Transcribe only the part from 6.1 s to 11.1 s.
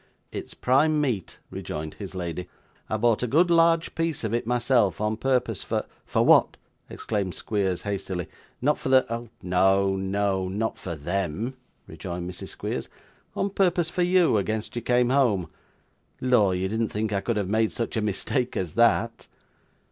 what!' exclaimed Squeers hastily. 'Not for the' 'No, no; not for